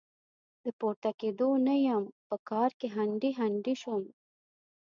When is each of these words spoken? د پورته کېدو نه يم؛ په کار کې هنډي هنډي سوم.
د 0.63 0.65
پورته 0.79 1.11
کېدو 1.19 1.49
نه 1.67 1.75
يم؛ 1.87 2.03
په 2.27 2.35
کار 2.49 2.69
کې 2.79 2.87
هنډي 2.95 3.31
هنډي 3.39 3.75
سوم. 3.81 4.03